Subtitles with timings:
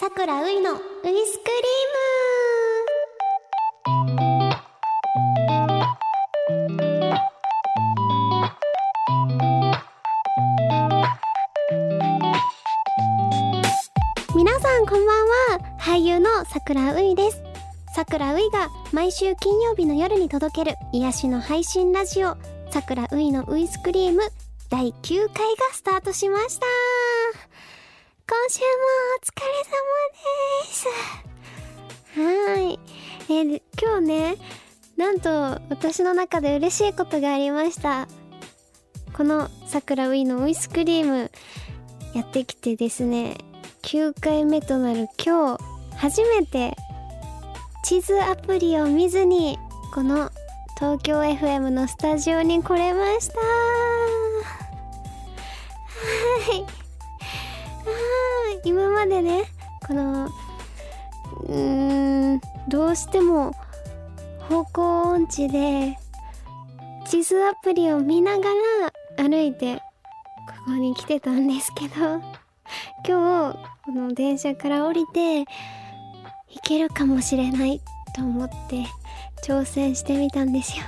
[0.00, 1.16] さくらういのウイスクリー
[14.30, 14.36] ム。
[14.36, 15.58] 皆さんこんばんは。
[15.80, 17.42] 俳優のさくらういです。
[17.92, 22.36] さくらういが毎週金曜日の夜に届ける癒しの配信ラジオ
[22.70, 24.22] さくらういのウイスクリーム
[24.70, 26.66] 第9回がスタートしました。
[28.30, 28.66] 今週も
[29.16, 29.88] お疲れ様
[30.60, 30.86] です。
[32.20, 32.78] はい。
[33.30, 34.36] えー今日ね
[34.98, 35.30] なんと
[35.70, 38.06] 私の中で嬉しいことがありました。
[39.14, 41.30] このさくらういのウイスクリーム
[42.14, 43.38] やってきてですね
[43.84, 45.64] 9回目となる今日
[45.96, 46.76] 初めて
[47.84, 49.58] 地図アプリを見ずに
[49.94, 50.30] この
[50.76, 53.40] 東京 FM のスタジオに来れました。
[53.40, 53.46] は
[56.74, 56.77] い。
[58.98, 59.44] までね
[59.86, 63.52] このうーんどうしても
[64.48, 65.96] 方向音痴で
[67.06, 68.48] 地図アプリを見なが
[69.16, 69.82] ら歩いてこ
[70.66, 71.94] こに来てたんですけど
[73.06, 75.46] 今日この電車から降りて行
[76.64, 77.80] けるかもしれない
[78.16, 78.84] と思って
[79.46, 80.84] 挑戦してみたんですよ。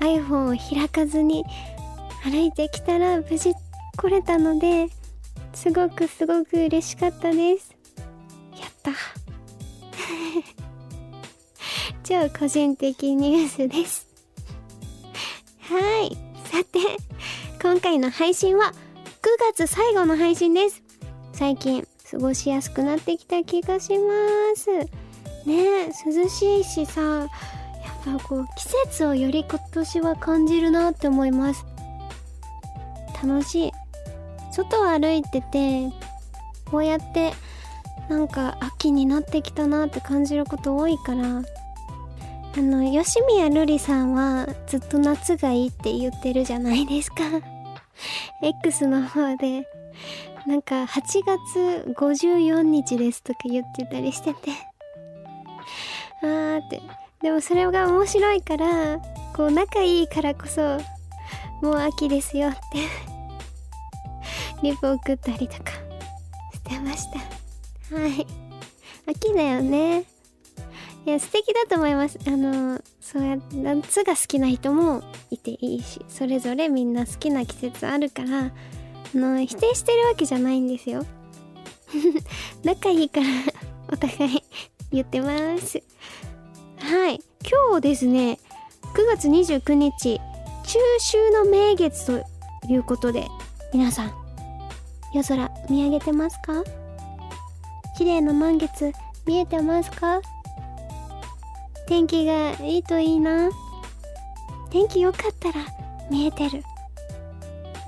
[0.00, 1.44] iPhone を開かずに
[2.22, 3.54] 歩いてきたら無事
[3.96, 4.88] 来れたので
[5.54, 7.74] すごくすごく嬉しかったです。
[8.60, 8.92] やった。
[12.02, 14.06] 超個人的ニュースです。
[15.60, 16.16] はい。
[16.50, 16.80] さて
[17.62, 18.72] 今回の配信は9
[19.56, 20.82] 月最後の配信です。
[21.32, 24.04] 最近過ごしやすくなってきた気がしま
[24.56, 24.70] す。
[25.46, 27.28] ねえ涼しいしさやっ
[28.04, 31.64] ぱこう季節をより今年は感じるなって思います。
[33.22, 33.81] 楽しい。
[34.52, 35.90] 外を歩いてて
[36.70, 37.32] こうやって
[38.08, 41.42] なんか秋になってきたなって感じること多いから
[42.54, 47.16] あの吉宮瑠璃さんはずっと夏がいいって言ってるじゃないですか。
[48.42, 49.66] X の方で。
[50.46, 54.50] なんか8月54日ですとか言ってたりしてて。
[56.22, 56.82] あーって。
[57.22, 58.98] でもそれが面白いから
[59.34, 60.78] こう仲いいからこそ
[61.62, 63.11] もう秋ですよって。
[64.62, 65.72] リプ送ったりとか
[66.52, 67.18] してました。
[67.96, 68.26] はい。
[69.06, 70.04] 秋だよね。
[71.04, 72.18] いや素敵だと思います。
[72.26, 78.50] あのそうやって夏が好きな人もいていいしそれぞれみんな好きな季節あるからあ
[79.14, 81.04] の否定してるわけじゃないんですよ。
[82.62, 83.26] 仲いいから
[83.92, 84.42] お互い
[84.92, 85.82] 言ってます。
[86.78, 87.20] はい。
[87.42, 88.38] 今日ですね
[88.94, 90.20] 9月29日
[90.64, 92.24] 中秋の名月と
[92.68, 93.26] いうことで
[93.72, 94.21] 皆さん
[95.14, 96.62] 夜空見上げてますか？
[97.96, 98.92] 綺麗な満月
[99.26, 100.20] 見えてますか？
[101.86, 103.50] 天気がいいといいな。
[104.70, 105.66] 天気良かったら
[106.10, 106.62] 見えてる。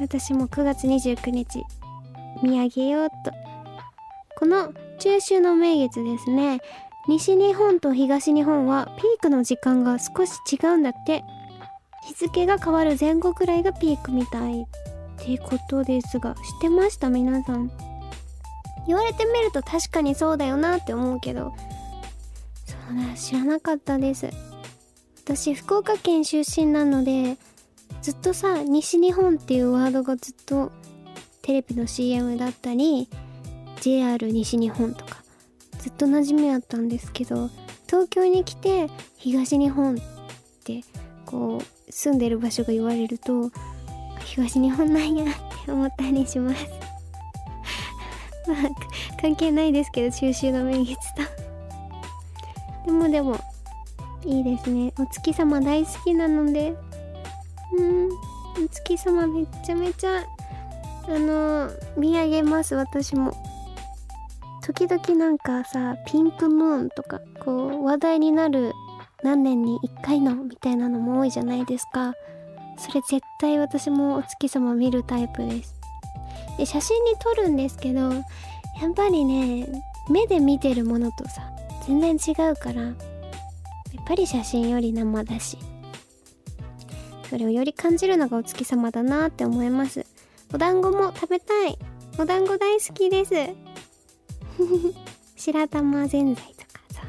[0.00, 1.62] 私も9月29日
[2.42, 3.16] 見上げようと。
[4.38, 6.60] この中秋の名月ですね。
[7.06, 11.22] 西日本と東日本はピークの時間が少し違うんだって。
[12.06, 14.66] 日付が変わる前後くらいがピークみたい。
[15.20, 17.10] ってことですが知ってました？
[17.10, 17.70] 皆さん。
[18.86, 21.54] 言われてみると確かにそうだよなって思うけど。
[22.66, 24.28] そうだ知らなかったです。
[25.24, 27.38] 私福岡県出身なので
[28.02, 30.70] ずっとさ西日本っていうワードがずっと
[31.40, 33.08] テレビの CM だったり
[33.80, 35.22] JR 西日本とか
[35.78, 37.48] ずっと馴染みあったんですけど
[37.86, 39.98] 東京に来て東日本っ
[40.62, 40.82] て
[41.24, 43.50] こう住んでる場所が言われると
[44.24, 46.66] 東日本なんやって思ったりします。
[48.48, 51.22] まあ関係ないですけど中秋の名月と。
[52.86, 53.38] でもでも
[54.24, 54.92] いいですね。
[54.98, 56.74] お月様大好きなので。
[57.76, 58.08] うん。
[58.64, 60.24] お月様めっちゃめちゃ
[61.06, 63.32] あの見上げます私も。
[64.62, 68.72] 時々なんかさピンクムーンとかこう話題になる
[69.22, 72.14] 何年に1回のみたいなのも多いじゃないですか。
[72.76, 75.74] それ絶対私もお月様見るタイプです。
[76.58, 78.22] で写真に撮るんですけどやっ
[78.94, 79.66] ぱりね
[80.08, 81.50] 目で見てるものとさ
[81.86, 82.94] 全然違うからやっ
[84.06, 85.58] ぱり写真より生だし
[87.28, 90.06] それをより感じるのがお月様だなって思います。
[90.52, 91.76] お団子も食べたい。
[92.16, 93.32] お団子大好きです。
[95.34, 97.02] 白玉ぜんざいとかさ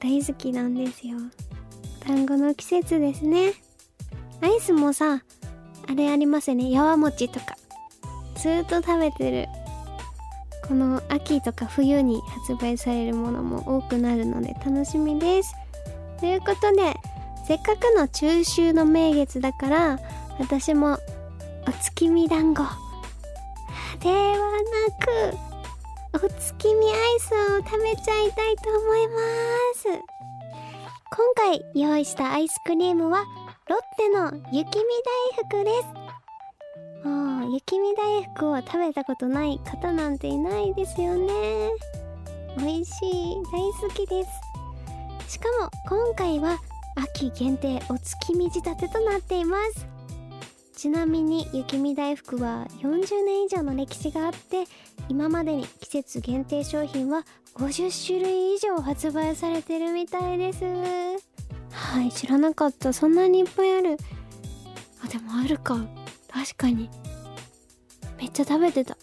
[0.00, 1.18] 大好きなんですよ。
[2.04, 3.52] 団子の季節ですね。
[4.42, 5.22] アイスもさ
[5.88, 6.70] あれありますよね。
[6.70, 7.56] やわ餅とか。
[8.34, 9.48] ずっと食べてる。
[10.66, 15.54] この秋とか冬に発売されるものも多くなるので楽しみです。
[16.20, 16.94] ということで
[17.46, 19.98] せっかくの中秋の名月だから
[20.38, 20.98] 私も
[21.68, 22.62] お月見団子。
[24.00, 24.36] では
[26.10, 29.14] なくお月見アイスを食べちゃいたいと思いま
[29.74, 29.88] す。
[31.14, 33.24] 今回用意したアイスクリームは
[33.72, 34.84] ロッテの雪見
[35.32, 35.70] 大福で
[37.02, 37.08] す。
[37.08, 41.32] もう雪見大福を食べたことない方なんていないですよね。
[42.58, 44.24] 美味しい大好きで
[45.26, 45.32] す。
[45.32, 46.58] しかも今回は
[46.96, 49.86] 秋限定お月見仕立てとなっています。
[50.76, 54.64] ちなみに雪見大福は40年以上の歴史があって
[55.08, 57.24] 今までに季節限定商品は
[57.54, 61.31] 50種類以上発売されてるみたいです。
[61.72, 62.92] はい知らなかった。
[62.92, 63.96] そんなにいっぱいある。
[65.04, 65.76] あでもあるか。
[66.28, 66.88] 確かに。
[68.18, 68.96] めっちゃ食べてた。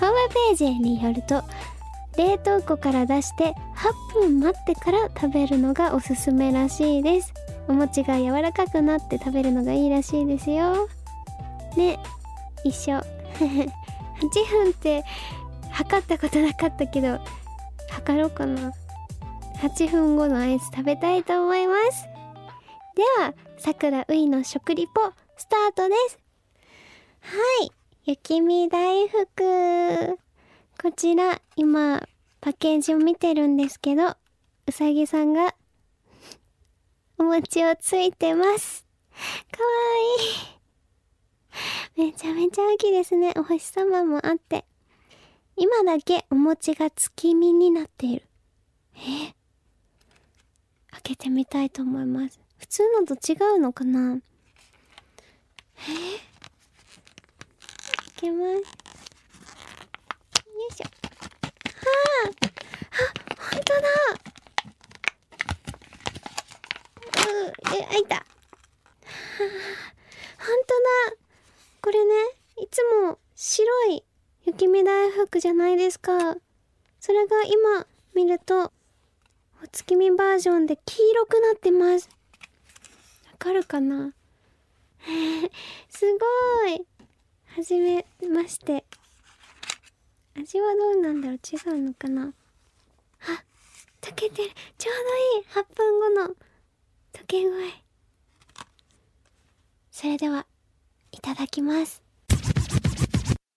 [0.00, 1.42] ホームページによると
[2.16, 3.54] 冷凍庫から出して
[4.14, 7.32] 8分待ってから食べるのがおすすめらしいです。
[7.66, 10.88] お餅が柔らかくなって食べるのがいいらしいですよ。
[11.76, 11.98] ね。
[12.64, 12.98] 一緒。
[13.34, 15.04] 8分って
[15.70, 17.18] 測ったことなかったけど
[17.90, 18.72] 測ろうかな。
[19.64, 22.06] 8分後のアイス食べたいと思います。
[22.94, 25.00] ではさくらういの食リポ
[25.38, 26.18] スタートです。
[27.22, 27.72] はい
[28.04, 30.18] 雪見大福。
[30.82, 32.06] こちら今
[32.42, 34.16] パッケージを見てるんですけど
[34.66, 35.54] うさぎさんが
[37.16, 38.84] お餅をついてます。
[39.50, 39.68] かわ
[42.02, 42.10] いい。
[42.10, 43.32] めちゃめちゃ秋ですね。
[43.38, 44.66] お星様もあって。
[45.56, 48.26] 今だけお餅が月見になっている。
[48.96, 49.34] え
[51.04, 52.40] けてみたいと思います。
[52.58, 54.16] 普通のと違うのかな？
[54.16, 54.20] え
[58.16, 58.48] 開けます。
[58.48, 58.60] よ
[60.70, 60.84] いしょ。
[60.84, 60.90] は
[62.24, 62.30] あ。
[62.90, 63.04] あ
[63.38, 63.88] 本当だ。
[67.18, 68.14] うえ開いた。
[68.16, 68.24] はあ。
[70.38, 70.74] 本当
[71.10, 71.16] だ。
[71.82, 72.14] これね
[72.56, 74.02] いつも白い
[74.46, 76.36] 雪見大福じゃないですか。
[76.98, 78.72] それが今見ると
[79.64, 82.10] お月見バージョンで黄色くなってます。
[83.32, 84.12] わかるかな？
[85.88, 86.86] すごい。
[87.46, 88.84] はじめまして。
[90.36, 91.36] 味はどうなんだろう？
[91.36, 92.34] 違うのかな？
[93.22, 93.44] あ
[94.02, 94.50] 溶けてる。
[94.76, 94.94] ちょう
[95.56, 95.64] どいい。
[95.64, 96.34] 8分後の。
[97.14, 97.70] 溶け具合
[99.90, 100.46] それでは
[101.10, 102.02] いただきます。
[102.32, 102.36] あ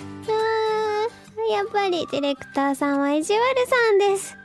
[0.00, 1.52] ー。
[1.52, 4.39] やっぱりディレクターさんは意地悪さんです。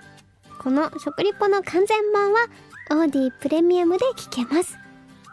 [0.66, 2.48] この食リポの完全版は
[2.90, 4.80] オーディプレミアムで聞けます。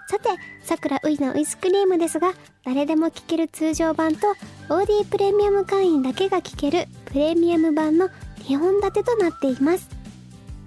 [0.07, 0.29] さて
[0.63, 2.35] さくらういのウイスクリームですが
[2.67, 4.29] 誰でも聞ける通常版と
[4.69, 9.89] オーディプレミアム会員だけが聞けるプレミアム版の2本立てとなっています。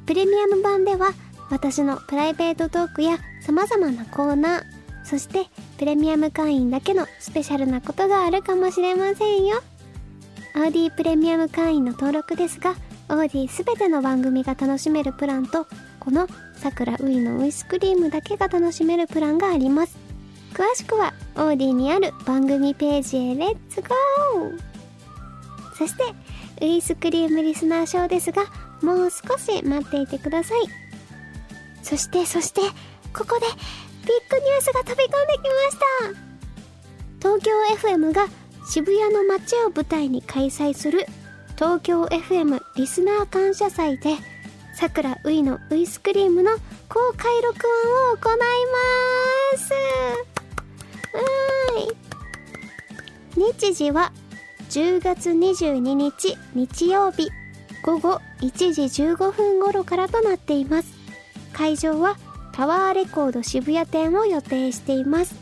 [0.08, 1.12] プレミアム版では
[1.52, 4.64] 私のプライベートトークや様々なコーナー
[5.04, 5.46] そして
[5.78, 9.62] プレミアム会員だけのスペシャルなことがあるかもしれませんよ。
[10.56, 12.74] オーディプレミアム会員の登録ですが
[13.08, 15.68] オーディすべての番組が楽しめるプランと
[16.00, 19.98] このさくらういのウイスクリームだけが楽しめるプランがあります。
[20.54, 23.36] 詳しくはオーディにある番組ページへ。
[23.36, 24.58] レッツゴー
[25.78, 26.04] そして
[26.62, 28.46] ウイスクリームリスナー賞ですが
[28.82, 30.62] もう少し待っていてください。
[31.84, 32.62] そしてそして
[33.14, 35.78] ここでビッグニュースが飛び込んできまし
[36.14, 36.26] た。
[37.20, 37.52] 東京
[37.90, 38.28] FM が
[38.68, 41.06] 渋谷の街を舞台に開催する
[41.56, 44.18] 東京 FM リスナー感謝祭で
[44.74, 46.52] さくらういのウイスクリームの
[46.90, 48.38] 公開録音を行い
[49.54, 49.74] ます。
[51.14, 51.96] うーい。
[53.54, 54.12] 日時は
[54.70, 57.30] 10月22日日曜日
[57.84, 60.94] 午後1時15分頃からとなっています。
[61.54, 62.18] 会場は
[62.52, 65.36] タワーレコード渋谷店を予定しています。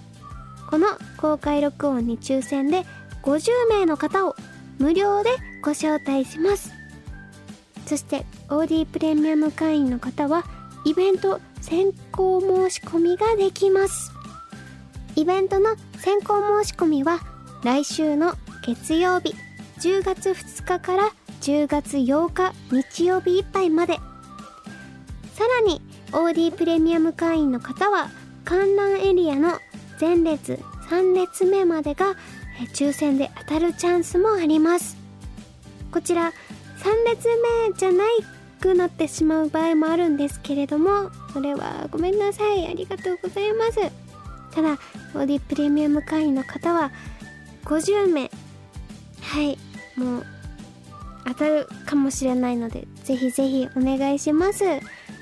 [0.69, 2.85] この公開録音に抽選で
[3.23, 4.35] 50名の方を
[4.79, 5.29] 無料で
[5.61, 6.71] ご招待します。
[7.85, 10.43] そして OD プレミアム会員の方は
[10.85, 14.11] イベント先行申し込みができます。
[15.15, 17.19] イベントの先行申し込みは
[17.63, 18.33] 来週の
[18.65, 19.35] 月曜日
[19.79, 21.11] 10月2日から
[21.41, 23.99] 10月8日日曜日いっぱいまで。
[25.33, 28.09] さらに OD プレミアム会員の方は
[28.45, 29.59] 観覧エリアの
[29.99, 32.15] 前列3列目までが
[32.73, 34.97] 抽選で当たるチャンスもあります。
[35.91, 36.31] こちら
[36.79, 38.07] 3列目じゃない
[38.59, 42.67] くなってしまう場合もあるんですけれどもそれはごめんなさい。
[42.67, 43.79] ありがとうございます。
[44.51, 44.77] ただ
[45.13, 46.91] OD プレミアム会員の方は
[47.65, 48.31] 50名。
[49.21, 49.57] はい。
[49.95, 50.25] もう
[51.25, 54.63] 当たるかもしれないのでぜひぜひお願いします。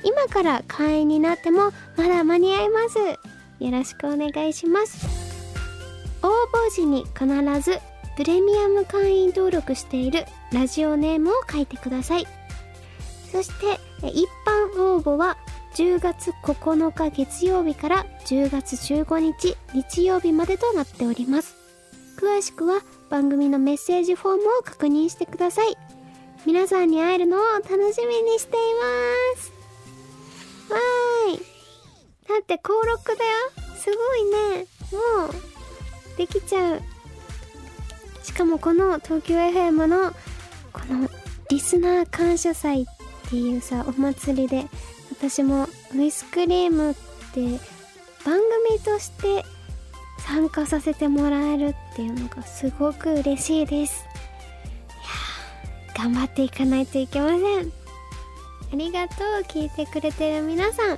[0.03, 2.97] 今から会員になってもまだ間に合います。
[3.63, 5.20] よろしくお願いします。
[6.23, 7.25] 応募時に必
[7.61, 7.79] ず
[8.15, 12.27] プレミアム会員登録しているラジオネームを書いてください。
[13.31, 15.37] そして一般応募は
[15.75, 21.55] 10月9日月曜日から10月15日日曜日までとなっております。
[22.17, 25.77] 詳しくは番組のメッセージフォームを確認してください。
[26.45, 28.59] 皆さんに会えるのを楽しみにしてい
[29.35, 29.51] ます。
[30.73, 31.37] わーい。
[32.27, 33.31] だって登録だよ。
[33.75, 34.67] すごいね。
[34.91, 35.50] もう。
[36.21, 36.81] できちゃう。
[38.21, 40.11] しかもこの東京 FM の
[40.71, 41.09] この
[41.49, 42.85] リスナー感謝祭っ
[43.27, 44.67] ていうさお祭りで
[45.11, 46.93] 私もウイスクリームっ
[47.33, 47.59] て
[48.23, 49.43] 番組として
[50.19, 54.05] 参加させてもらえるっていうのがすごく嬉しいです。
[55.95, 57.39] いや頑張っていかないといけません。
[57.39, 60.97] ありがとう聞いてくれてる皆さん。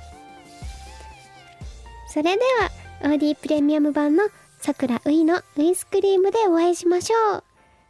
[2.10, 4.24] それでは OD プレミアム版の
[4.64, 7.44] さくらういのウイスクリームでお会いしましょう。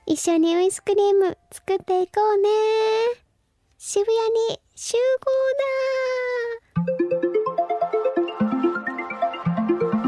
[0.07, 2.49] 一緒にウイスクリーム作っていこうね。
[3.79, 4.17] 渋谷
[4.51, 4.97] に集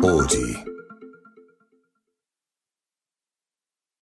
[0.02, 0.65] 合だ Audi.